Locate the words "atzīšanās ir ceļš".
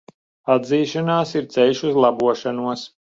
0.53-1.83